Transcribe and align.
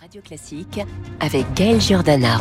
Radio 0.00 0.20
Classique 0.22 0.80
avec 1.20 1.52
Gaël 1.54 1.80
Giordana. 1.80 2.38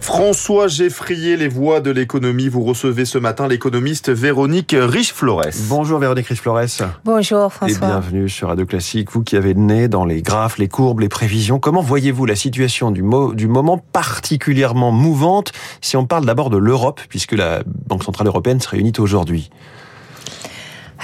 François 0.00 0.68
Geffrier, 0.68 1.36
les 1.36 1.48
voix 1.48 1.80
de 1.80 1.90
l'économie. 1.90 2.48
Vous 2.48 2.62
recevez 2.62 3.04
ce 3.04 3.18
matin 3.18 3.48
l'économiste 3.48 4.10
Véronique 4.10 4.76
Riche-Flores. 4.78 5.42
Bonjour 5.68 5.98
Véronique 5.98 6.26
Riche-Flores. 6.28 6.60
Bonjour 7.04 7.46
Et 7.46 7.50
François. 7.50 7.86
bienvenue 7.88 8.28
sur 8.28 8.48
Radio 8.48 8.66
Classique. 8.66 9.10
Vous 9.12 9.22
qui 9.22 9.36
avez 9.36 9.54
le 9.54 9.60
nez 9.60 9.88
dans 9.88 10.04
les 10.04 10.22
graphes, 10.22 10.58
les 10.58 10.68
courbes, 10.68 11.00
les 11.00 11.08
prévisions, 11.08 11.58
comment 11.58 11.80
voyez-vous 11.80 12.26
la 12.26 12.36
situation 12.36 12.90
du, 12.90 13.02
mo- 13.02 13.32
du 13.34 13.48
moment 13.48 13.78
particulièrement 13.78 14.92
mouvante 14.92 15.52
si 15.80 15.96
on 15.96 16.06
parle 16.06 16.26
d'abord 16.26 16.50
de 16.50 16.58
l'Europe, 16.58 17.00
puisque 17.08 17.32
la 17.32 17.62
Banque 17.88 18.04
Centrale 18.04 18.26
Européenne 18.26 18.60
se 18.60 18.68
réunit 18.68 18.92
aujourd'hui? 18.98 19.50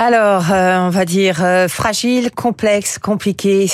Alors, 0.02 0.44
euh, 0.50 0.78
on 0.78 0.88
va 0.88 1.04
dire 1.04 1.40
euh, 1.44 1.68
fragile, 1.68 2.30
complexe, 2.30 2.98
compliqué. 2.98 3.70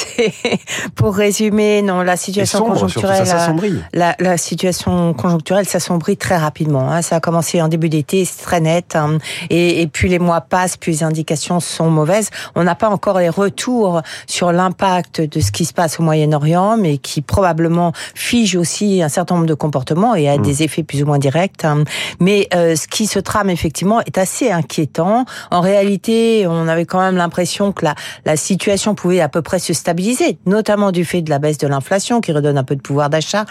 Pour 0.96 1.14
résumer, 1.14 1.82
non, 1.82 2.02
la 2.02 2.16
situation 2.16 2.58
sombre, 2.58 2.74
surtout, 2.88 3.06
ça 3.06 3.22
conjoncturelle, 3.22 3.28
euh, 3.30 3.78
la, 3.94 4.16
la 4.18 4.36
situation 4.36 5.14
conjoncturelle 5.14 5.66
s'assombrit 5.66 6.16
très 6.16 6.36
rapidement. 6.36 6.90
hein. 6.90 7.00
Ça 7.02 7.14
a 7.16 7.20
commencé 7.20 7.62
en 7.62 7.68
début 7.68 7.88
d'été, 7.88 8.24
c'est 8.24 8.42
très 8.42 8.58
net. 8.58 8.96
hein. 8.96 9.18
Et, 9.50 9.80
et 9.82 9.86
plus 9.86 10.08
les 10.08 10.18
mois 10.18 10.40
passent, 10.40 10.76
plus 10.76 10.90
les 10.90 11.02
indications 11.04 11.60
sont 11.60 11.90
mauvaises. 11.90 12.30
On 12.56 12.64
n'a 12.64 12.74
pas 12.74 12.88
encore 12.88 13.20
les 13.20 13.28
retours 13.28 14.02
sur 14.26 14.50
l'impact 14.50 15.20
de 15.20 15.38
ce 15.38 15.52
qui 15.52 15.64
se 15.64 15.72
passe 15.72 16.00
au 16.00 16.02
Moyen-Orient, 16.02 16.76
mais 16.76 16.98
qui 16.98 17.22
probablement 17.22 17.92
fige 18.16 18.56
aussi 18.56 19.00
un 19.00 19.08
certain 19.08 19.36
nombre 19.36 19.46
de 19.46 19.54
comportements 19.54 20.16
et 20.16 20.28
a 20.28 20.38
des 20.38 20.64
effets 20.64 20.82
plus 20.82 21.04
ou 21.04 21.06
moins 21.06 21.20
directs. 21.20 21.64
hein. 21.64 21.84
Mais 22.18 22.48
euh, 22.52 22.74
ce 22.74 22.88
qui 22.88 23.06
se 23.06 23.20
trame 23.20 23.48
effectivement 23.48 24.00
est 24.00 24.18
assez 24.18 24.50
inquiétant. 24.50 25.24
En 25.52 25.60
réalité, 25.60 26.15
on 26.46 26.68
avait 26.68 26.84
quand 26.84 27.00
même 27.00 27.16
l'impression 27.16 27.72
que 27.72 27.84
la, 27.84 27.94
la 28.24 28.36
situation 28.36 28.94
pouvait 28.94 29.20
à 29.20 29.28
peu 29.28 29.42
près 29.42 29.58
se 29.58 29.72
stabiliser, 29.72 30.38
notamment 30.46 30.92
du 30.92 31.04
fait 31.04 31.22
de 31.22 31.30
la 31.30 31.38
baisse 31.38 31.58
de 31.58 31.66
l'inflation 31.66 32.20
qui 32.20 32.32
redonne 32.32 32.58
un 32.58 32.64
peu 32.64 32.76
de 32.76 32.82
pouvoir 32.82 33.10
d'achat. 33.10 33.44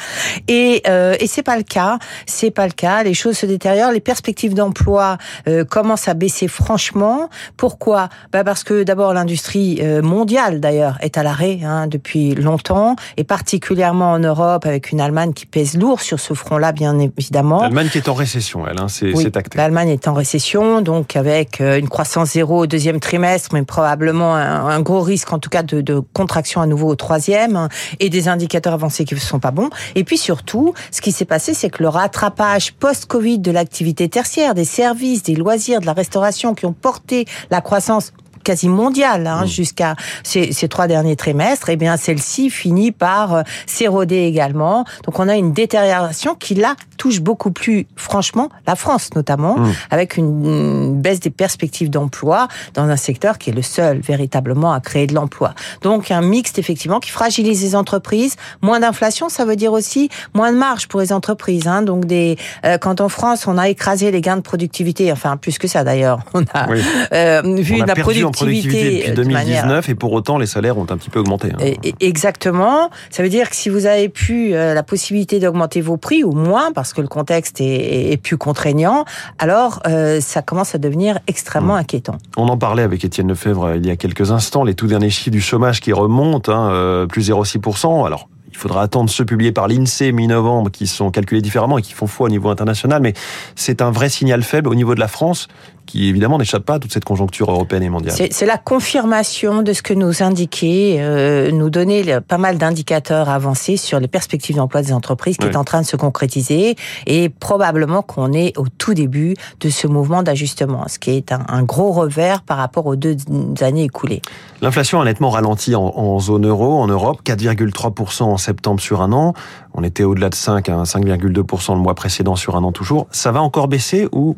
Et, 0.47 0.81
euh, 0.87 1.15
et 1.19 1.27
c'est 1.27 1.43
pas 1.43 1.57
le 1.57 1.63
cas. 1.63 1.99
C'est 2.25 2.51
pas 2.51 2.65
le 2.65 2.73
cas. 2.73 3.03
Les 3.03 3.13
choses 3.13 3.37
se 3.37 3.45
détériorent. 3.45 3.91
Les 3.91 3.99
perspectives 3.99 4.53
d'emploi 4.53 5.17
euh, 5.47 5.63
commencent 5.65 6.07
à 6.07 6.13
baisser 6.13 6.47
franchement. 6.47 7.29
Pourquoi? 7.57 8.09
Bah 8.31 8.43
Parce 8.43 8.63
que 8.63 8.83
d'abord 8.83 9.13
l'industrie 9.13 9.79
euh, 9.81 10.01
mondiale 10.01 10.59
d'ailleurs 10.59 10.97
est 11.01 11.17
à 11.17 11.23
l'arrêt 11.23 11.59
hein, 11.63 11.87
depuis 11.87 12.35
longtemps 12.35 12.95
et 13.17 13.23
particulièrement 13.23 14.11
en 14.11 14.19
Europe 14.19 14.65
avec 14.65 14.91
une 14.91 15.01
Allemagne 15.01 15.33
qui 15.33 15.45
pèse 15.45 15.77
lourd 15.77 16.01
sur 16.01 16.19
ce 16.19 16.33
front-là 16.33 16.71
bien 16.71 16.97
évidemment. 16.99 17.61
L'Allemagne 17.61 17.89
qui 17.89 17.97
est 17.97 18.09
en 18.09 18.13
récession, 18.13 18.67
elle, 18.67 18.79
hein, 18.79 18.87
c'est 18.87 19.13
Oui, 19.13 19.25
acté. 19.33 19.57
L'Allemagne 19.57 19.89
est 19.89 20.07
en 20.07 20.13
récession, 20.13 20.81
donc 20.81 21.15
avec 21.15 21.61
euh, 21.61 21.79
une 21.79 21.89
croissance 21.89 22.31
zéro 22.31 22.54
au 22.59 22.67
deuxième 22.67 22.99
trimestre, 22.99 23.49
mais 23.53 23.63
probablement 23.63 24.35
un, 24.35 24.79
gros 24.81 25.01
risque 25.01 25.31
en 25.33 25.39
tout 25.39 25.49
cas 25.49 25.63
de, 25.63 25.81
de 25.81 25.99
contraction 26.13 26.61
à 26.61 26.67
nouveau 26.67 26.89
au 26.89 26.95
troisième, 26.95 27.55
hein, 27.55 27.69
et 27.99 28.09
des 28.09 28.27
indicateurs 28.27 28.73
avancés 28.73 29.05
qui 29.05 29.15
ne 29.15 29.19
sont 29.19 29.39
pas 29.39 29.51
bons. 29.51 29.69
Et 29.95 30.03
puis 30.03 30.17
surtout, 30.17 30.73
ce 30.91 31.01
qui 31.01 31.11
s'est 31.11 31.25
passé, 31.25 31.53
c'est 31.53 31.69
que 31.69 31.81
le 31.81 31.89
rattrapage 31.89 32.73
post-Covid 32.73 33.39
de 33.39 33.51
l'activité 33.51 34.09
tertiaire, 34.09 34.53
des 34.53 34.65
services, 34.65 35.23
des 35.23 35.35
loisirs, 35.35 35.81
de 35.81 35.85
la 35.85 35.93
restauration 35.93 36.53
qui 36.53 36.65
ont 36.65 36.73
porté 36.73 37.25
la 37.49 37.61
croissance 37.61 38.13
quasi 38.45 38.69
mondiale 38.69 39.27
hein, 39.27 39.45
jusqu'à 39.45 39.95
ces, 40.23 40.53
ces 40.53 40.67
trois 40.69 40.87
derniers 40.87 41.15
trimestres, 41.17 41.69
eh 41.69 41.75
bien 41.75 41.97
celle-ci 41.97 42.49
finit 42.49 42.91
par 42.93 43.33
euh, 43.33 43.41
s'éroder 43.65 44.23
également. 44.23 44.85
Donc 45.03 45.19
on 45.19 45.27
a 45.27 45.35
une 45.35 45.51
détérioration 45.51 46.35
qui 46.35 46.55
là 46.55 46.75
touche 46.97 47.19
beaucoup 47.19 47.51
plus 47.51 47.87
franchement 47.97 48.49
la 48.67 48.75
France 48.75 49.09
notamment, 49.15 49.55
Mm. 49.57 49.71
avec 49.91 50.17
une, 50.17 50.45
une 50.45 51.01
baisse 51.01 51.19
des 51.19 51.29
perspectives 51.29 51.89
d'emploi 51.89 52.47
dans 52.73 52.83
un 52.83 52.95
secteur 52.97 53.37
qui 53.37 53.49
est 53.49 53.53
le 53.53 53.61
seul 53.61 53.99
véritablement 53.99 54.71
à 54.73 54.79
créer 54.79 55.07
de 55.07 55.13
l'emploi. 55.15 55.53
Donc 55.81 56.11
un 56.11 56.21
mixte 56.21 56.59
effectivement 56.59 56.99
qui 56.99 57.09
fragilise 57.09 57.61
les 57.63 57.75
entreprises. 57.75 58.35
Moins 58.61 58.79
d'inflation, 58.79 59.29
ça 59.29 59.45
veut 59.45 59.55
dire 59.55 59.73
aussi 59.73 60.09
moins 60.33 60.51
de 60.51 60.57
marge 60.57 60.87
pour 60.87 60.99
les 61.01 61.11
entreprises. 61.11 61.67
Hein. 61.67 61.81
Donc 61.81 62.05
des 62.05 62.37
euh, 62.65 62.77
quand 62.77 63.01
en 63.01 63.09
France 63.09 63.47
on 63.47 63.57
a 63.57 63.69
écrasé 63.69 64.11
les 64.11 64.21
gains 64.21 64.37
de 64.37 64.41
productivité, 64.41 65.11
enfin 65.11 65.37
plus 65.37 65.57
que 65.57 65.67
ça 65.67 65.83
d'ailleurs, 65.83 66.19
on 66.33 66.43
a 66.53 66.69
Oui. 66.69 66.81
euh, 67.13 67.41
vu 67.57 67.75
On 67.79 67.83
a 67.83 67.85
la 67.87 67.93
en 67.93 68.31
productivité 68.35 68.83
depuis 68.99 69.11
euh, 69.11 69.13
de 69.15 69.23
manière- 69.23 69.63
2019 69.63 69.89
et 69.89 69.95
pour 69.95 70.13
autant 70.13 70.37
les 70.37 70.45
salaires 70.45 70.77
ont 70.77 70.85
un 70.89 70.97
petit 70.97 71.09
peu 71.09 71.19
augmenté. 71.19 71.49
hein. 71.53 71.71
Exactement. 72.01 72.89
Ça 73.09 73.23
veut 73.23 73.29
dire 73.29 73.49
que 73.49 73.55
si 73.55 73.69
vous 73.69 73.85
avez 73.85 74.09
pu 74.09 74.53
euh, 74.53 74.73
la 74.73 74.83
possibilité 74.83 75.39
d'augmenter 75.39 75.81
vos 75.81 75.97
prix 75.97 76.23
ou 76.23 76.31
moins 76.31 76.71
parce 76.71 76.93
que 76.93 77.01
le 77.01 77.07
contexte 77.07 77.59
est, 77.61 78.11
est 78.11 78.17
plus 78.17 78.37
contraignant, 78.37 79.05
alors 79.39 79.81
euh, 79.87 80.21
ça 80.21 80.41
commence 80.41 80.75
à 80.75 80.77
devenir 80.77 81.19
extrêmement 81.27 81.75
inquiétant. 81.75 82.17
On 82.37 82.47
en 82.47 82.57
parlait 82.57 82.83
avec 82.83 83.03
Étienne 83.03 83.27
Lefebvre 83.27 83.63
euh, 83.65 83.77
il 83.77 83.85
y 83.85 83.89
a 83.91 83.95
quelques 83.95 84.31
instants, 84.31 84.63
les 84.63 84.75
tout 84.75 84.87
derniers 84.87 85.09
chiffres 85.09 85.31
du 85.31 85.41
chômage 85.41 85.81
qui 85.81 85.93
remontent, 85.93 86.51
hein, 86.51 86.71
euh, 86.71 87.05
plus 87.07 87.29
0,6%. 87.29 88.05
Alors, 88.05 88.29
il 88.51 88.57
faudra 88.57 88.83
attendre 88.83 89.09
ceux 89.09 89.25
publiés 89.25 89.51
par 89.51 89.67
l'INSEE 89.67 90.11
mi-novembre 90.13 90.71
qui 90.71 90.87
sont 90.87 91.11
calculés 91.11 91.41
différemment 91.41 91.77
et 91.77 91.81
qui 91.81 91.91
font 91.93 92.07
foi 92.07 92.27
au 92.27 92.29
niveau 92.29 92.49
international, 92.49 93.01
mais 93.01 93.13
c'est 93.55 93.81
un 93.81 93.91
vrai 93.91 94.07
signal 94.07 94.43
faible 94.43 94.69
au 94.69 94.75
niveau 94.75 94.95
de 94.95 94.99
la 95.01 95.09
France 95.09 95.49
qui 95.85 96.07
évidemment 96.09 96.37
n'échappe 96.37 96.63
pas 96.65 96.75
à 96.75 96.79
toute 96.79 96.91
cette 96.93 97.05
conjoncture 97.05 97.49
européenne 97.51 97.83
et 97.83 97.89
mondiale. 97.89 98.15
C'est 98.31 98.45
la 98.45 98.57
confirmation 98.57 99.61
de 99.61 99.73
ce 99.73 99.81
que 99.81 99.93
nous 99.93 100.23
indiquait, 100.23 100.97
euh, 100.99 101.51
nous 101.51 101.69
donner 101.69 102.03
le- 102.03 102.21
pas 102.21 102.37
mal 102.37 102.57
d'indicateurs 102.57 103.29
avancés 103.29 103.77
sur 103.77 103.99
les 103.99 104.07
perspectives 104.07 104.55
d'emploi 104.55 104.81
des 104.81 104.93
entreprises 104.93 105.37
qui 105.37 105.45
Oui. 105.45 105.51
est 105.51 105.57
en 105.57 105.63
train 105.63 105.81
de 105.81 105.85
se 105.85 105.95
concrétiser 105.95 106.75
et 107.07 107.29
probablement 107.29 108.01
qu'on 108.01 108.31
est 108.33 108.57
au 108.57 108.65
tout 108.77 108.93
début 108.93 109.35
de 109.59 109.69
ce 109.69 109.87
mouvement 109.87 110.23
d'ajustement, 110.23 110.85
ce 110.87 110.99
qui 110.99 111.11
est 111.11 111.31
un, 111.31 111.43
un 111.47 111.63
gros 111.63 111.91
revers 111.91 112.41
par 112.41 112.57
rapport 112.57 112.85
aux 112.85 112.95
deux 112.95 113.15
années 113.61 113.83
écoulées. 113.83 114.21
L'inflation 114.61 115.01
a 115.01 115.05
nettement 115.05 115.29
ralenti 115.29 115.75
en, 115.75 115.83
en 115.83 116.19
zone 116.19 116.47
euro, 116.47 116.73
en 116.79 116.87
Europe, 116.87 117.19
4,3% 117.25 118.23
en 118.23 118.37
septembre 118.37 118.79
sur 118.79 119.01
un 119.01 119.11
an. 119.11 119.33
On 119.73 119.83
était 119.83 120.03
au-delà 120.03 120.29
de 120.29 120.35
5, 120.35 120.69
hein, 120.69 120.83
5,2% 120.83 121.73
le 121.75 121.79
mois 121.81 121.95
précédent 121.95 122.35
sur 122.35 122.55
un 122.55 122.63
an 122.63 122.71
toujours. 122.71 123.07
Ça 123.11 123.31
va 123.31 123.41
encore 123.41 123.67
baisser 123.67 124.07
ou 124.11 124.37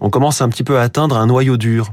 on 0.00 0.10
commence 0.10 0.40
un 0.40 0.48
petit 0.48 0.64
peu 0.64 0.78
à 0.78 0.82
atteindre 0.82 1.16
un 1.16 1.26
noyau 1.26 1.56
dur 1.56 1.92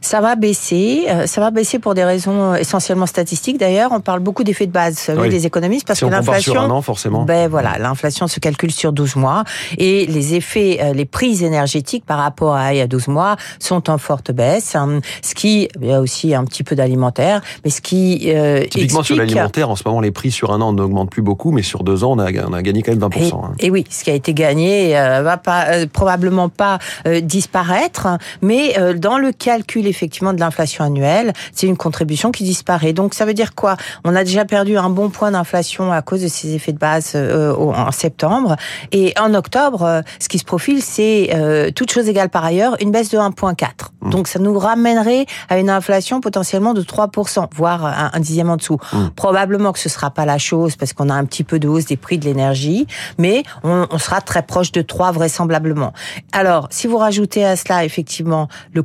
Ça 0.00 0.20
va 0.20 0.34
baisser, 0.34 1.04
euh, 1.08 1.26
ça 1.26 1.40
va 1.40 1.50
baisser 1.52 1.78
pour 1.78 1.94
des 1.94 2.02
raisons 2.04 2.52
euh, 2.52 2.56
essentiellement 2.56 3.06
statistiques. 3.06 3.56
D'ailleurs, 3.58 3.92
on 3.92 4.00
parle 4.00 4.18
beaucoup 4.18 4.42
d'effets 4.42 4.66
de 4.66 4.72
base, 4.72 4.94
vous 4.94 5.00
savez, 5.00 5.20
Oui. 5.20 5.28
des 5.28 5.46
économistes, 5.46 5.86
parce 5.86 6.00
Si 6.00 6.04
que 6.04 6.10
on 6.12 6.18
compare 6.18 6.40
sur 6.40 6.54
l'inflation, 6.54 6.60
un 6.74 6.76
an, 6.76 6.82
forcément. 6.82 7.22
ben 7.24 7.48
voilà, 7.48 7.78
l'inflation 7.78 8.26
se 8.26 8.40
calcule 8.40 8.72
sur 8.72 8.92
12 8.92 9.14
mois 9.16 9.44
et 9.78 10.06
les 10.06 10.34
effets, 10.34 10.78
euh, 10.82 10.92
les 10.92 11.04
prix 11.04 11.44
énergétiques 11.44 12.04
par 12.04 12.18
rapport 12.18 12.56
à 12.56 12.74
il 12.74 12.78
y 12.78 12.80
a 12.80 12.88
12 12.88 13.06
mois 13.08 13.36
sont 13.60 13.88
en 13.90 13.98
forte 13.98 14.32
baisse. 14.32 14.74
hein, 14.74 15.00
ce 15.22 15.34
qui, 15.36 15.68
il 15.80 15.86
y 15.88 15.92
a 15.92 16.00
aussi 16.00 16.34
un 16.34 16.44
petit 16.44 16.64
peu 16.64 16.74
d'alimentaire, 16.74 17.40
mais 17.64 17.70
ce 17.70 17.80
qui 17.80 18.32
euh, 18.34 18.64
Typiquement 18.68 19.02
sur 19.04 19.14
l'alimentaire, 19.16 19.70
en 19.70 19.76
ce 19.76 19.84
moment, 19.86 20.00
les 20.00 20.10
prix 20.10 20.32
sur 20.32 20.52
un 20.52 20.60
an 20.60 20.72
n'augmentent 20.72 21.10
plus 21.10 21.22
beaucoup, 21.22 21.52
mais 21.52 21.62
sur 21.62 21.84
deux 21.84 22.02
ans, 22.02 22.12
on 22.12 22.18
a, 22.18 22.30
on 22.48 22.52
a 22.52 22.62
gagné 22.62 22.82
quand 22.82 22.90
même 22.92 23.00
20%. 23.08 23.18
Et, 23.20 23.32
hein. 23.32 23.52
et 23.60 23.70
oui, 23.70 23.84
ce 23.88 24.02
qui 24.02 24.10
a 24.10 24.14
été 24.14 24.34
gagné 24.34 24.98
euh, 24.98 25.22
va 25.22 25.36
pas 25.36 25.66
euh, 25.68 25.86
probablement 25.90 26.48
pas 26.48 26.78
euh, 27.06 27.20
disparaître, 27.20 28.08
mais 28.40 28.78
euh, 28.78 28.94
dans 28.94 29.18
le 29.18 29.32
calcul 29.52 29.86
effectivement 29.86 30.32
de 30.32 30.40
l'inflation 30.40 30.82
annuelle, 30.82 31.34
c'est 31.52 31.66
une 31.66 31.76
contribution 31.76 32.32
qui 32.32 32.42
disparaît. 32.42 32.94
Donc 32.94 33.12
ça 33.12 33.26
veut 33.26 33.34
dire 33.34 33.54
quoi? 33.54 33.76
On 34.02 34.16
a 34.16 34.24
déjà 34.24 34.46
perdu 34.46 34.78
un 34.78 34.88
bon 34.88 35.10
point 35.10 35.30
d'inflation 35.30 35.92
à 35.92 36.00
cause 36.00 36.22
de 36.22 36.28
ces 36.28 36.54
effets 36.54 36.72
de 36.72 36.78
base 36.78 37.12
euh, 37.14 37.54
en 37.54 37.92
septembre, 37.92 38.56
et 38.92 39.12
en 39.20 39.34
octobre, 39.34 39.82
euh, 39.82 40.00
ce 40.18 40.28
qui 40.30 40.38
se 40.38 40.44
profile, 40.44 40.80
c'est 40.82 41.30
euh, 41.34 41.70
toute 41.70 41.92
chose 41.92 42.08
égale 42.08 42.30
par 42.30 42.44
ailleurs 42.46 42.76
une 42.80 42.92
baisse 42.92 43.10
de 43.10 43.18
1,4. 43.18 43.66
Donc 44.10 44.26
ça 44.26 44.38
nous 44.38 44.58
ramènerait 44.58 45.26
à 45.50 45.58
une 45.58 45.68
inflation 45.68 46.22
potentiellement 46.22 46.72
de 46.72 46.82
3%, 46.82 47.48
voire 47.54 47.84
un, 47.84 48.10
un 48.14 48.20
dixième 48.20 48.48
en 48.48 48.56
dessous. 48.56 48.78
Probablement 49.16 49.72
que 49.72 49.78
ce 49.78 49.90
sera 49.90 50.10
pas 50.10 50.24
la 50.24 50.38
chose 50.38 50.76
parce 50.76 50.94
qu'on 50.94 51.10
a 51.10 51.14
un 51.14 51.26
petit 51.26 51.44
peu 51.44 51.58
de 51.58 51.68
hausse 51.68 51.84
des 51.84 51.98
prix 51.98 52.16
de 52.16 52.24
l'énergie, 52.24 52.86
mais 53.18 53.42
on, 53.64 53.86
on 53.90 53.98
sera 53.98 54.22
très 54.22 54.42
proche 54.42 54.72
de 54.72 54.80
3 54.80 55.12
vraisemblablement. 55.12 55.92
Alors, 56.32 56.68
si 56.70 56.86
vous 56.86 56.96
rajoutez 56.96 57.44
à 57.44 57.56
cela 57.56 57.84
effectivement 57.84 58.48
le 58.72 58.82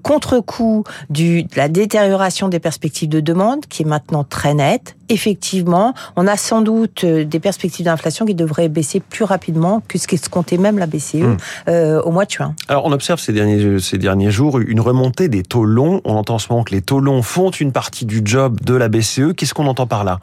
du, 1.10 1.44
de 1.44 1.56
la 1.56 1.70
détérioration 1.70 2.50
des 2.50 2.60
perspectives 2.60 3.10
de 3.10 3.20
demande, 3.20 3.66
qui 3.68 3.84
est 3.84 3.86
maintenant 3.86 4.24
très 4.24 4.54
nette, 4.54 4.97
effectivement, 5.10 5.94
on 6.16 6.28
a 6.28 6.38
sans 6.38 6.62
doute 6.62 7.04
euh, 7.04 7.26
des 7.26 7.40
perspectives 7.40 7.86
d'inflation 7.86 8.26
qui 8.26 8.36
devraient 8.36 8.70
baisser 8.70 9.00
plus 9.00 9.24
rapidement 9.24 9.82
que 9.88 9.98
ce 9.98 10.08
qu'escomptait 10.08 10.58
même 10.58 10.78
la 10.78 10.86
BCE 10.86 11.16
Mm. 11.16 11.38
euh, 11.70 12.02
au 12.02 12.12
mois 12.12 12.26
de 12.26 12.32
juin. 12.32 12.54
Alors, 12.68 12.86
on 12.86 12.92
observe 12.92 13.20
ces 13.20 13.34
derniers, 13.34 13.80
ces 13.80 13.98
derniers 13.98 14.32
jours 14.32 14.60
une 14.60 14.80
remontée 14.80 15.28
des 15.30 15.44
taux 15.44 15.66
longs. 15.66 16.02
On 16.06 16.16
entend 16.16 16.36
en 16.36 16.40
ce 16.40 16.48
moment 16.50 16.64
que 16.64 16.74
les 16.74 16.82
taux 16.82 17.00
longs 17.00 17.22
font 17.22 17.50
une 17.52 17.72
partie 17.72 18.06
du 18.06 18.22
job 18.24 18.60
de 18.62 18.74
la 18.74 18.88
BCE. 18.90 19.34
Qu'est-ce 19.36 19.54
qu'on 19.54 19.68
entend 19.68 19.88
par 19.88 20.04
là? 20.04 20.20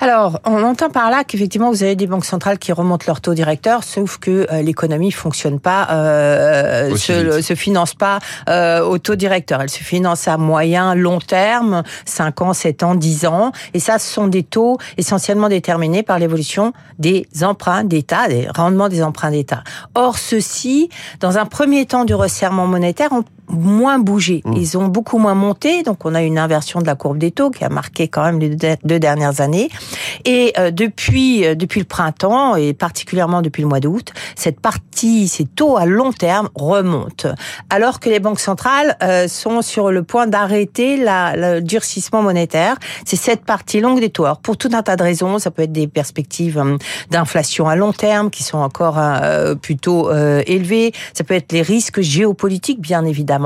Alors, 0.00 0.40
on 0.44 0.62
entend 0.62 0.88
par 0.88 1.10
là 1.10 1.24
qu'effectivement, 1.24 1.70
vous 1.70 1.82
avez 1.82 1.94
des 1.96 2.06
banques 2.06 2.24
centrales 2.24 2.58
qui 2.58 2.72
remontent 2.72 3.04
leur 3.06 3.20
taux 3.20 3.34
directeur, 3.34 3.84
sauf 3.84 4.16
que 4.18 4.46
euh, 4.50 4.62
l'économie 4.62 5.10
fonctionne 5.12 5.60
pas, 5.60 5.88
euh, 5.90 6.96
se, 6.96 7.42
se 7.42 7.54
finance 7.54 7.94
pas 7.94 8.18
euh, 8.48 8.82
au 8.82 8.98
taux 8.98 9.16
directeur. 9.16 9.60
Elle 9.60 9.70
se 9.70 9.82
finance 9.82 10.26
à 10.28 10.36
moyen, 10.38 10.94
long 10.94 11.18
terme, 11.18 11.82
5 12.06 12.42
ans, 12.42 12.52
7 12.54 12.82
ans, 12.82 12.94
10 12.94 13.26
ans. 13.26 13.52
Et 13.74 13.78
ça, 13.78 13.98
ce 13.98 14.14
des 14.26 14.42
taux 14.42 14.78
essentiellement 14.96 15.48
déterminés 15.48 16.02
par 16.02 16.18
l'évolution 16.18 16.72
des 16.98 17.28
emprunts 17.42 17.84
d'État, 17.84 18.28
des 18.28 18.48
rendements 18.48 18.88
des 18.88 19.02
emprunts 19.02 19.30
d'État. 19.30 19.62
Or, 19.94 20.18
ceci, 20.18 20.88
dans 21.20 21.38
un 21.38 21.46
premier 21.46 21.86
temps 21.86 22.04
du 22.04 22.14
resserrement 22.14 22.66
monétaire, 22.66 23.12
ont 23.12 23.24
moins 23.48 23.98
bougé. 23.98 24.42
Mmh. 24.44 24.52
Ils 24.56 24.78
ont 24.78 24.86
beaucoup 24.86 25.18
moins 25.18 25.34
monté, 25.34 25.82
donc 25.82 26.04
on 26.04 26.14
a 26.14 26.22
une 26.22 26.38
inversion 26.38 26.80
de 26.80 26.86
la 26.86 26.94
courbe 26.94 27.18
des 27.18 27.30
taux 27.30 27.50
qui 27.50 27.64
a 27.64 27.68
marqué 27.68 28.08
quand 28.08 28.24
même 28.24 28.38
les 28.38 28.50
deux 28.50 28.98
dernières 28.98 29.40
années. 29.40 29.68
Et 30.24 30.52
euh, 30.58 30.70
depuis 30.70 31.44
euh, 31.44 31.54
depuis 31.54 31.80
le 31.80 31.86
printemps 31.86 32.56
et 32.56 32.74
particulièrement 32.74 33.42
depuis 33.42 33.62
le 33.62 33.68
mois 33.68 33.80
d'août, 33.80 34.12
cette 34.34 34.60
partie, 34.60 35.28
ces 35.28 35.44
taux 35.44 35.76
à 35.76 35.86
long 35.86 36.12
terme 36.12 36.48
remontent, 36.54 37.28
alors 37.70 38.00
que 38.00 38.08
les 38.08 38.20
banques 38.20 38.40
centrales 38.40 38.96
euh, 39.02 39.28
sont 39.28 39.62
sur 39.62 39.90
le 39.90 40.02
point 40.02 40.26
d'arrêter 40.26 40.96
la, 40.96 41.36
le 41.36 41.60
durcissement 41.60 42.22
monétaire. 42.22 42.76
C'est 43.04 43.16
cette 43.16 43.44
partie 43.44 43.80
longue 43.80 44.00
des 44.00 44.10
taux. 44.10 44.24
Alors 44.24 44.40
pour 44.40 44.56
tout 44.56 44.70
un 44.72 44.82
tas 44.82 44.96
de 44.96 45.02
raisons, 45.02 45.38
ça 45.38 45.50
peut 45.50 45.62
être 45.62 45.72
des 45.72 45.88
perspectives 45.88 46.58
hum, 46.58 46.78
d'inflation 47.10 47.68
à 47.68 47.76
long 47.76 47.92
terme 47.92 48.30
qui 48.30 48.42
sont 48.42 48.58
encore 48.58 48.96
euh, 48.98 49.54
plutôt 49.54 50.10
euh, 50.10 50.42
élevées. 50.46 50.92
Ça 51.14 51.24
peut 51.24 51.34
être 51.34 51.52
les 51.52 51.62
risques 51.62 52.00
géopolitiques, 52.00 52.80
bien 52.80 53.04
évidemment. 53.04 53.37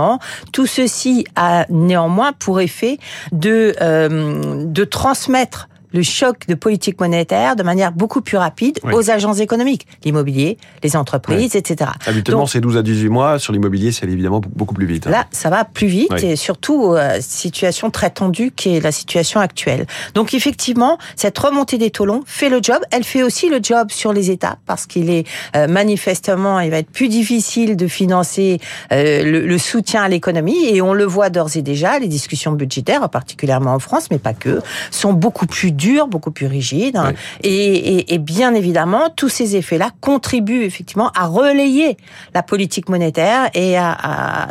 Tout 0.53 0.67
ceci 0.67 1.25
a 1.37 1.67
néanmoins 1.71 2.33
pour 2.33 2.61
effet 2.61 2.99
de 3.33 3.75
euh, 3.81 4.65
de 4.67 4.85
transmettre 4.85 5.69
le 5.93 6.03
choc 6.03 6.47
de 6.49 6.55
politique 6.55 7.01
monétaire 7.01 7.57
de 7.57 7.63
manière 7.63 7.93
beaucoup 7.93 8.21
plus 8.21 8.37
rapide 8.37 8.79
Oui. 8.85 8.93
aux 8.95 9.11
agences 9.11 9.41
économiques, 9.41 9.87
l'immobilier, 10.05 10.59
les 10.83 10.97
entreprises, 10.97 11.57
etc. 11.57 11.91
Habituellement, 12.07 12.47
c'est 12.47 12.61
12 12.61 12.77
à 12.77 12.83
18 12.83 13.09
mois. 13.09 13.39
Sur 13.39 13.53
l'immobilier, 13.53 13.93
c'est 13.93 14.07
évidemment 14.07 14.41
beaucoup 14.55 14.75
plus 14.75 14.87
vite. 14.87 15.07
hein. 15.07 15.11
Là, 15.11 15.27
ça 15.31 15.51
va 15.51 15.65
plus 15.65 15.87
vite 15.87 16.11
Oui. 16.13 16.25
et 16.25 16.37
surtout 16.37 16.95
euh, 16.95 17.19
situation 17.21 17.91
très 17.91 18.11
tendue 18.11 18.51
qui 18.51 18.77
est 18.77 18.81
la 18.81 18.93
situation 18.93 19.41
actuelle. 19.41 19.87
Donc 20.15 20.35
effectivement, 20.35 20.99
cette 21.17 21.39
remontée 21.39 21.79
des 21.79 21.91
taux 21.91 22.05
longs 22.07 22.23
fait 22.27 22.49
le 22.49 22.61
job. 22.63 22.79
Elle 22.91 23.05
fait 23.05 23.23
aussi 23.23 23.49
le 23.49 23.59
job 23.63 23.91
sur 23.91 24.13
les 24.13 24.31
États 24.31 24.59
parce 24.67 24.87
qu'il 24.87 25.11
est 25.11 25.27
euh, 25.57 25.67
manifestement, 25.69 26.61
il 26.61 26.71
va 26.71 26.79
être 26.79 26.91
plus 26.91 27.09
difficile 27.09 27.77
de 27.77 27.87
financer 27.87 28.61
euh, 28.93 29.23
le, 29.23 29.47
le 29.47 29.59
soutien 29.59 30.03
à 30.03 30.09
l'économie 30.09 30.67
et 30.67 30.81
on 30.83 30.95
le 30.95 31.05
voit 31.05 31.29
d'ores 31.31 31.57
et 31.57 31.63
déjà. 31.63 31.99
Les 31.99 32.09
discussions 32.09 32.53
budgétaires, 32.53 33.09
particulièrement 33.11 33.75
en 33.75 33.79
France, 33.79 34.09
mais 34.11 34.19
pas 34.19 34.33
que, 34.35 34.61
sont 34.91 35.13
beaucoup 35.13 35.47
plus 35.47 35.73
dures, 35.73 35.82
beaucoup 36.09 36.31
plus 36.31 36.47
rigides. 36.47 36.97
hein. 36.97 37.13
Oui. 37.13 37.17
Et, 37.43 37.97
et- 37.99 38.15
et 38.15 38.19
bien 38.19 38.55
évidemment, 38.55 39.09
tous 39.15 39.29
ces 39.29 39.57
effets-là 39.57 39.91
contribuent 40.01 40.65
effectivement 40.65 41.11
à 41.17 41.27
relayer 41.27 41.97
la 42.35 42.43
politique 42.43 42.89
monétaire 42.89 43.51
et 43.55 43.77
à, 43.77 43.91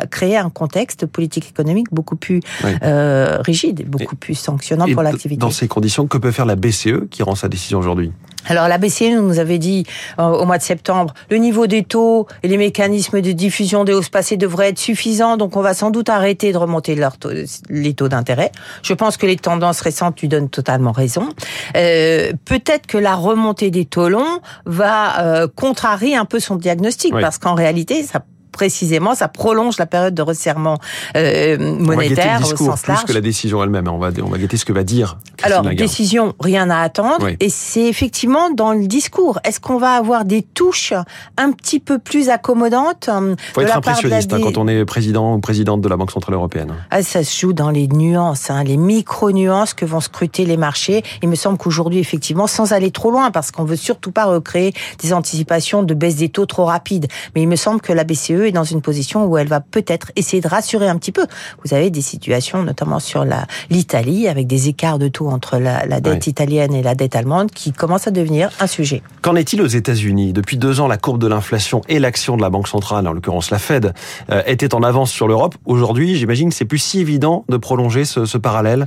à 0.00 0.06
créer 0.06 0.36
un 0.36 0.50
contexte 0.50 1.06
politique 1.06 1.48
économique 1.48 1.86
beaucoup 1.92 2.16
plus 2.16 2.40
Oui. 2.64 2.70
euh, 2.82 3.38
rigide 3.40 3.80
et 3.80 3.84
beaucoup 3.84 4.16
plus 4.16 4.34
sanctionnant 4.34 4.86
pour 4.92 5.02
l'activité. 5.02 5.38
Dans 5.40 5.50
ces 5.50 5.68
conditions, 5.68 6.06
que 6.06 6.18
peut 6.18 6.32
faire 6.32 6.46
la 6.46 6.56
BCE 6.56 7.08
qui 7.10 7.22
rend 7.22 7.34
sa 7.34 7.48
décision 7.48 7.78
aujourd'hui? 7.78 8.12
Alors 8.48 8.68
la 8.68 8.78
BCE 8.78 9.14
nous 9.20 9.38
avait 9.38 9.58
dit 9.58 9.84
euh, 10.18 10.24
au 10.24 10.44
mois 10.44 10.58
de 10.58 10.62
septembre, 10.62 11.14
le 11.30 11.36
niveau 11.36 11.66
des 11.66 11.84
taux 11.84 12.26
et 12.42 12.48
les 12.48 12.56
mécanismes 12.56 13.20
de 13.20 13.32
diffusion 13.32 13.84
des 13.84 13.92
hausses 13.92 14.08
passées 14.08 14.36
devraient 14.36 14.70
être 14.70 14.78
suffisants, 14.78 15.36
donc 15.36 15.56
on 15.56 15.60
va 15.62 15.74
sans 15.74 15.90
doute 15.90 16.08
arrêter 16.08 16.52
de 16.52 16.58
remonter 16.58 16.96
taux- 17.20 17.30
les 17.68 17.94
taux 17.94 18.08
d'intérêt. 18.08 18.50
Je 18.82 18.94
pense 18.94 19.16
que 19.16 19.26
les 19.26 19.36
tendances 19.36 19.80
récentes 19.80 20.20
lui 20.20 20.28
donnent 20.28 20.50
totalement 20.50 20.92
raison. 20.92 21.28
Euh, 21.76 22.32
Peut-être 22.44 22.86
que 22.86 22.98
la 22.98 23.14
remontée 23.14 23.70
des 23.70 23.84
taux 23.84 24.08
longs 24.08 24.40
va 24.66 25.20
euh, 25.24 25.48
contrarier 25.54 26.16
un 26.16 26.24
peu 26.24 26.40
son 26.40 26.56
diagnostic, 26.56 27.14
Oui. 27.14 27.20
parce 27.22 27.38
qu'en 27.38 27.54
réalité, 27.54 28.02
ça 28.02 28.20
précisément, 28.52 29.14
ça 29.14 29.28
prolonge 29.28 29.78
la 29.78 29.86
période 29.86 30.14
de 30.14 30.22
resserrement 30.22 30.78
euh, 31.16 31.56
On 31.58 31.84
va 31.84 31.96
monétaire 31.96 32.40
le 32.40 32.46
au 32.46 32.56
sens 32.56 32.82
plus 32.82 32.92
large. 32.92 33.04
que 33.04 33.12
la 33.12 33.20
décision 33.20 33.62
elle-même. 33.62 33.88
On 33.88 33.98
va, 33.98 34.10
on 34.22 34.28
va 34.28 34.38
guetter 34.38 34.56
ce 34.56 34.64
que 34.64 34.72
va 34.72 34.84
dire 34.84 35.16
Christine 35.36 35.46
Alors, 35.52 35.62
Lagarde. 35.64 35.88
décision, 35.88 36.34
rien 36.40 36.70
à 36.70 36.80
attendre. 36.80 37.18
Oui. 37.22 37.36
Et 37.40 37.48
c'est 37.48 37.88
effectivement 37.88 38.50
dans 38.50 38.72
le 38.72 38.86
discours. 38.86 39.40
Est-ce 39.44 39.58
qu'on 39.60 39.78
va 39.78 39.94
avoir 39.94 40.24
des 40.24 40.42
touches 40.42 40.92
un 41.36 41.52
petit 41.52 41.80
peu 41.80 41.98
plus 41.98 42.28
accommodantes 42.28 43.08
euh, 43.08 43.34
faut 43.54 43.60
de 43.60 43.66
être 43.66 43.74
la 43.74 43.80
part 43.80 43.98
de 44.00 44.08
la 44.08 44.16
impressionniste 44.16 44.32
hein, 44.32 44.40
quand 44.42 44.58
on 44.58 44.68
est 44.68 44.84
président 44.84 45.34
ou 45.34 45.40
présidente 45.40 45.80
de 45.80 45.88
la 45.88 45.96
Banque 45.96 46.10
Centrale 46.10 46.34
Européenne. 46.34 46.72
Ah, 46.90 47.02
ça 47.02 47.24
se 47.24 47.40
joue 47.40 47.52
dans 47.52 47.70
les 47.70 47.88
nuances, 47.88 48.50
hein, 48.50 48.62
les 48.64 48.76
micro-nuances 48.76 49.74
que 49.74 49.84
vont 49.84 50.00
scruter 50.00 50.44
les 50.44 50.56
marchés. 50.56 51.02
Il 51.22 51.28
me 51.28 51.34
semble 51.34 51.58
qu'aujourd'hui, 51.58 51.98
effectivement, 51.98 52.46
sans 52.46 52.72
aller 52.72 52.90
trop 52.90 53.10
loin, 53.10 53.30
parce 53.30 53.50
qu'on 53.50 53.64
veut 53.64 53.76
surtout 53.76 54.12
pas 54.12 54.24
recréer 54.26 54.72
des 55.00 55.12
anticipations 55.12 55.82
de 55.82 55.94
baisse 55.94 56.16
des 56.16 56.28
taux 56.28 56.46
trop 56.46 56.64
rapides. 56.64 57.06
Mais 57.34 57.42
il 57.42 57.48
me 57.48 57.56
semble 57.56 57.80
que 57.80 57.92
la 57.92 58.04
BCE 58.04 58.41
est 58.46 58.52
dans 58.52 58.64
une 58.64 58.82
position 58.82 59.26
où 59.26 59.36
elle 59.38 59.48
va 59.48 59.60
peut-être 59.60 60.12
essayer 60.16 60.40
de 60.40 60.48
rassurer 60.48 60.88
un 60.88 60.96
petit 60.96 61.12
peu. 61.12 61.26
Vous 61.64 61.74
avez 61.74 61.90
des 61.90 62.00
situations, 62.00 62.62
notamment 62.62 63.00
sur 63.00 63.24
la 63.24 63.46
l'Italie, 63.70 64.28
avec 64.28 64.46
des 64.46 64.68
écarts 64.68 64.98
de 64.98 65.08
taux 65.08 65.28
entre 65.28 65.58
la, 65.58 65.86
la 65.86 66.00
dette 66.00 66.26
italienne 66.26 66.74
et 66.74 66.82
la 66.82 66.94
dette 66.94 67.16
allemande, 67.16 67.50
qui 67.50 67.72
commencent 67.72 68.06
à 68.06 68.10
devenir 68.10 68.50
un 68.60 68.66
sujet. 68.66 69.02
Qu'en 69.22 69.36
est-il 69.36 69.62
aux 69.62 69.66
États-Unis? 69.66 70.32
Depuis 70.32 70.56
deux 70.56 70.80
ans, 70.80 70.88
la 70.88 70.96
courbe 70.96 71.20
de 71.20 71.26
l'inflation 71.26 71.80
et 71.88 71.98
l'action 71.98 72.36
de 72.36 72.42
la 72.42 72.50
Banque 72.50 72.68
centrale, 72.68 73.06
en 73.06 73.12
l'occurrence 73.12 73.50
la 73.50 73.58
Fed, 73.58 73.94
euh, 74.30 74.42
étaient 74.46 74.74
en 74.74 74.82
avance 74.82 75.10
sur 75.10 75.28
l'Europe. 75.28 75.54
Aujourd'hui, 75.64 76.16
j'imagine 76.16 76.50
que 76.50 76.54
c'est 76.54 76.64
plus 76.64 76.78
si 76.78 77.00
évident 77.00 77.44
de 77.48 77.56
prolonger 77.56 78.04
ce, 78.04 78.24
ce 78.24 78.38
parallèle. 78.38 78.86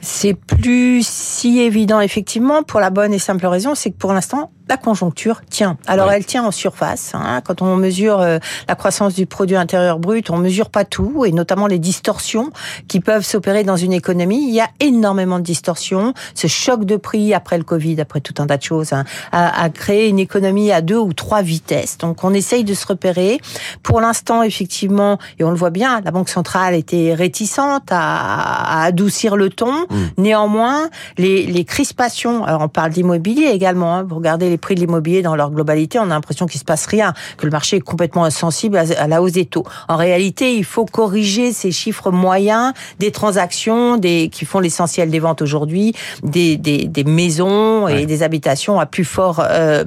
C'est 0.00 0.34
plus 0.34 1.06
si 1.06 1.60
évident, 1.60 2.00
effectivement, 2.00 2.62
pour 2.62 2.80
la 2.80 2.90
bonne 2.90 3.12
et 3.12 3.18
simple 3.18 3.46
raison, 3.46 3.74
c'est 3.74 3.90
que 3.90 3.98
pour 3.98 4.12
l'instant, 4.12 4.50
la 4.70 4.76
conjoncture 4.76 5.42
tient. 5.50 5.76
Alors, 5.86 6.06
Ouais. 6.08 6.16
elle 6.16 6.24
tient 6.24 6.44
en 6.44 6.52
surface. 6.52 7.10
hein. 7.14 7.40
Quand 7.44 7.60
on 7.60 7.76
mesure 7.76 8.20
euh, 8.20 8.38
la 8.68 8.74
croissance 8.76 9.14
du 9.14 9.26
produit 9.26 9.56
intérieur 9.56 9.98
brut, 9.98 10.30
on 10.30 10.38
mesure 10.38 10.70
pas 10.70 10.84
tout, 10.84 11.24
et 11.26 11.32
notamment 11.32 11.66
les 11.66 11.78
distorsions 11.80 12.50
qui 12.88 13.00
peuvent 13.00 13.24
s'opérer 13.24 13.64
dans 13.64 13.76
une 13.76 13.92
économie. 13.92 14.46
Il 14.48 14.54
y 14.54 14.60
a 14.60 14.68
énormément 14.78 15.38
de 15.40 15.44
distorsions. 15.44 16.14
Ce 16.34 16.46
choc 16.46 16.84
de 16.84 16.96
prix 16.96 17.34
après 17.34 17.58
le 17.58 17.64
Covid, 17.64 18.00
après 18.00 18.20
tout 18.20 18.34
un 18.38 18.46
tas 18.46 18.56
de 18.56 18.62
choses, 18.62 18.92
hein, 18.92 19.04
a, 19.32 19.62
a 19.64 19.68
créé 19.70 20.08
une 20.08 20.20
économie 20.20 20.70
à 20.70 20.80
deux 20.82 20.98
ou 20.98 21.12
trois 21.12 21.42
vitesses. 21.42 21.98
Donc, 21.98 22.22
on 22.22 22.32
essaye 22.32 22.62
de 22.62 22.74
se 22.74 22.86
repérer. 22.86 23.40
Pour 23.82 24.00
l'instant, 24.00 24.42
effectivement, 24.44 25.18
et 25.40 25.44
on 25.44 25.50
le 25.50 25.56
voit 25.56 25.70
bien, 25.70 26.00
la 26.04 26.12
Banque 26.12 26.28
centrale 26.28 26.74
était 26.76 27.12
réticente 27.14 27.88
à, 27.90 28.80
à 28.80 28.84
adoucir 28.84 29.36
le 29.36 29.50
ton. 29.50 29.74
Néanmoins, 30.16 30.88
les, 31.18 31.44
les 31.46 31.64
crispations, 31.64 32.44
alors 32.44 32.62
on 32.62 32.68
parle 32.68 32.90
d'immobilier 32.90 33.46
également, 33.52 33.96
hein, 33.96 34.02
vous 34.04 34.14
regardez 34.16 34.48
les 34.48 34.58
prix 34.60 34.74
de 34.76 34.80
l'immobilier 34.80 35.22
dans 35.22 35.34
leur 35.36 35.50
globalité, 35.50 35.98
on 35.98 36.04
a 36.04 36.06
l'impression 36.06 36.46
qu'il 36.46 36.60
se 36.60 36.64
passe 36.64 36.86
rien, 36.86 37.12
que 37.36 37.44
le 37.46 37.50
marché 37.50 37.76
est 37.78 37.80
complètement 37.80 38.24
insensible 38.24 38.76
à, 38.76 39.06
la 39.08 39.22
hausse 39.22 39.32
des 39.32 39.46
taux. 39.46 39.64
En 39.88 39.96
réalité, 39.96 40.54
il 40.54 40.64
faut 40.64 40.84
corriger 40.84 41.52
ces 41.52 41.72
chiffres 41.72 42.10
moyens 42.10 42.72
des 42.98 43.10
transactions 43.10 43.96
des, 43.96 44.28
qui 44.30 44.44
font 44.44 44.60
l'essentiel 44.60 45.10
des 45.10 45.18
ventes 45.18 45.42
aujourd'hui, 45.42 45.94
des, 46.22 46.56
des, 46.56 46.86
des 46.86 47.04
maisons 47.04 47.88
et 47.88 47.90
Ouais. 47.90 48.06
des 48.06 48.22
habitations 48.22 48.78
à 48.78 48.86
plus 48.86 49.04
fort, 49.04 49.40
euh, 49.42 49.82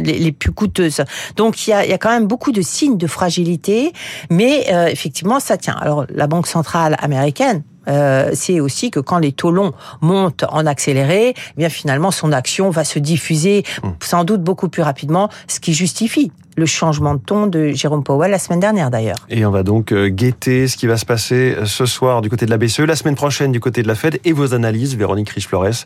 les, 0.00 0.18
les 0.18 0.32
plus 0.32 0.52
coûteuses. 0.52 1.02
Donc 1.36 1.66
il 1.66 1.70
y 1.70 1.72
a, 1.72 1.84
il 1.84 1.90
y 1.90 1.94
a 1.94 1.98
quand 1.98 2.10
même 2.10 2.26
beaucoup 2.26 2.52
de 2.52 2.60
signes 2.60 2.98
de 2.98 3.06
fragilité, 3.06 3.92
mais 4.30 4.66
euh, 4.72 4.86
effectivement 4.86 5.40
ça 5.40 5.56
tient. 5.56 5.76
Alors 5.80 6.06
la 6.10 6.26
Banque 6.26 6.46
centrale 6.46 6.96
américaine 7.00 7.62
euh, 7.88 8.30
c'est 8.34 8.60
aussi 8.60 8.90
que 8.90 9.00
quand 9.00 9.18
les 9.18 9.32
taux 9.32 9.50
longs 9.50 9.72
montent 10.00 10.44
en 10.48 10.66
accéléré, 10.66 11.34
eh 11.36 11.56
bien 11.56 11.68
finalement 11.68 12.10
son 12.10 12.32
action 12.32 12.70
va 12.70 12.84
se 12.84 12.98
diffuser 12.98 13.64
sans 14.00 14.24
doute 14.24 14.42
beaucoup 14.42 14.68
plus 14.68 14.82
rapidement, 14.82 15.30
ce 15.48 15.60
qui 15.60 15.74
justifie 15.74 16.32
le 16.56 16.66
changement 16.66 17.14
de 17.14 17.20
ton 17.20 17.46
de 17.46 17.68
Jérôme 17.68 18.02
Powell 18.02 18.30
la 18.30 18.38
semaine 18.38 18.60
dernière 18.60 18.90
d'ailleurs. 18.90 19.16
Et 19.28 19.44
on 19.44 19.50
va 19.50 19.62
donc 19.62 19.92
euh, 19.92 20.08
guetter 20.08 20.68
ce 20.68 20.76
qui 20.76 20.86
va 20.86 20.96
se 20.96 21.04
passer 21.04 21.54
euh, 21.56 21.66
ce 21.66 21.86
soir 21.86 22.22
du 22.22 22.30
côté 22.30 22.46
de 22.46 22.50
la 22.50 22.56
BCE, 22.58 22.80
la 22.80 22.96
semaine 22.96 23.14
prochaine 23.14 23.52
du 23.52 23.60
côté 23.60 23.82
de 23.82 23.88
la 23.88 23.94
Fed 23.94 24.18
et 24.24 24.32
vos 24.32 24.54
analyses, 24.54 24.96
Véronique 24.96 25.30
Riche-Flores, 25.30 25.84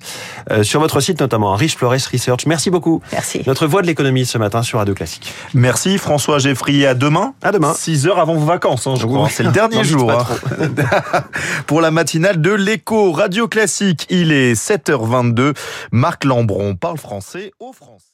euh, 0.50 0.62
sur 0.62 0.80
votre 0.80 1.00
site 1.00 1.20
notamment, 1.20 1.52
hein, 1.52 1.56
Riche-Flores 1.56 1.92
Research. 2.12 2.46
Merci 2.46 2.70
beaucoup. 2.70 3.02
Merci. 3.12 3.42
Notre 3.46 3.66
voix 3.66 3.82
de 3.82 3.86
l'économie 3.86 4.24
ce 4.26 4.38
matin 4.38 4.62
sur 4.62 4.78
Radio 4.78 4.94
Classique. 4.94 5.32
Merci 5.54 5.98
François 5.98 6.38
Geffrier. 6.38 6.86
À 6.86 6.94
demain. 6.94 7.34
À 7.42 7.52
demain. 7.52 7.74
6 7.74 8.06
heures 8.06 8.18
avant 8.18 8.34
vos 8.34 8.46
vacances, 8.46 8.86
hein, 8.86 8.94
je 8.96 9.06
Oui. 9.06 9.12
crois. 9.14 9.28
C'est 9.28 9.42
le 9.42 9.50
dernier 9.52 9.82
jour. 9.84 10.10
hein. 10.12 10.24
Pour 11.66 11.80
la 11.80 11.90
matinale 11.90 12.40
de 12.40 12.52
l'écho 12.52 13.12
Radio 13.12 13.48
Classique, 13.48 14.06
il 14.10 14.32
est 14.32 14.54
7h22. 14.54 15.54
Marc 15.92 16.24
Lambron 16.24 16.74
parle 16.76 16.98
français 16.98 17.52
aux 17.60 17.72
Français. 17.72 18.12